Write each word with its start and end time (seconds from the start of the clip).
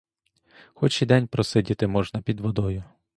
Хоч 0.73 1.01
і 1.01 1.05
день 1.05 1.27
просидіти 1.27 1.87
можна 1.87 2.21
під 2.21 2.39
водою. 2.39 2.83